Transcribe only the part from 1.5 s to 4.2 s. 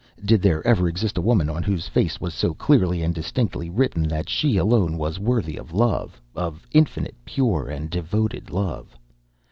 whose face was so clearly and distinctly written